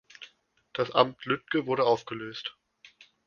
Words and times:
Das 0.73 0.89
Amt 0.89 1.23
Lügde 1.25 1.67
wurde 1.67 1.83
aufgelöst. 1.83 2.57